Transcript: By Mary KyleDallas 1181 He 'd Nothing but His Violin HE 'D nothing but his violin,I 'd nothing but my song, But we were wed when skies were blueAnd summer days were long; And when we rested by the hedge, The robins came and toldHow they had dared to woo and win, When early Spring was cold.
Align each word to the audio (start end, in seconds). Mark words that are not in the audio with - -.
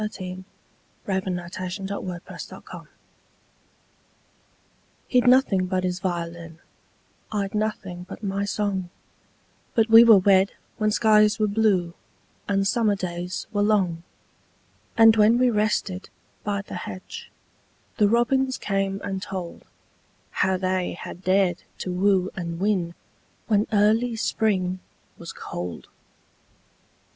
By 0.01 0.07
Mary 0.19 0.43
KyleDallas 1.05 1.79
1181 1.87 2.87
He 5.07 5.21
'd 5.21 5.27
Nothing 5.27 5.67
but 5.67 5.83
His 5.83 5.99
Violin 5.99 6.57
HE 7.31 7.39
'D 7.39 7.39
nothing 7.39 7.39
but 7.39 7.43
his 7.43 7.43
violin,I 7.43 7.47
'd 7.47 7.53
nothing 7.53 8.03
but 8.09 8.23
my 8.23 8.43
song, 8.43 8.89
But 9.75 9.91
we 9.91 10.03
were 10.03 10.17
wed 10.17 10.53
when 10.79 10.89
skies 10.89 11.37
were 11.37 11.45
blueAnd 11.47 12.65
summer 12.65 12.95
days 12.95 13.45
were 13.53 13.61
long; 13.61 14.01
And 14.97 15.15
when 15.17 15.37
we 15.37 15.51
rested 15.51 16.09
by 16.43 16.63
the 16.63 16.73
hedge, 16.73 17.29
The 17.97 18.09
robins 18.09 18.57
came 18.57 18.99
and 19.03 19.21
toldHow 19.21 20.59
they 20.59 20.93
had 20.93 21.23
dared 21.23 21.61
to 21.77 21.93
woo 21.93 22.31
and 22.35 22.59
win, 22.59 22.95
When 23.45 23.67
early 23.71 24.15
Spring 24.15 24.79
was 25.19 25.31
cold. 25.31 25.89